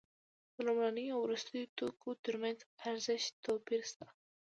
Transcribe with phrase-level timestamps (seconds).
[0.53, 2.57] د لومړنیو او وروستیو توکو ترمنځ
[2.87, 4.05] ارزښتي توپیر شته